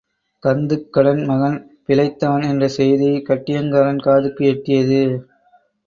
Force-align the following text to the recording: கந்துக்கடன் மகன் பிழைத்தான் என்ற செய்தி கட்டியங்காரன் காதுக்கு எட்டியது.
கந்துக்கடன் 0.43 1.21
மகன் 1.25 1.57
பிழைத்தான் 1.85 2.43
என்ற 2.49 2.67
செய்தி 2.69 3.11
கட்டியங்காரன் 3.29 4.01
காதுக்கு 4.01 4.45
எட்டியது. 4.45 5.01